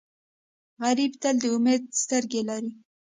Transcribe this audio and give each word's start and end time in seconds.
غریب 0.81 1.13
تل 1.21 1.35
د 1.41 1.45
امید 1.55 1.83
سترګې 2.01 2.41
لري 2.49 2.71